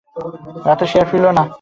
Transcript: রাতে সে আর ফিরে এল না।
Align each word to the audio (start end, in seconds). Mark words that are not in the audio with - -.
রাতে 0.65 0.85
সে 0.91 0.97
আর 1.01 1.07
ফিরে 1.11 1.21
এল 1.21 1.27
না। 1.37 1.43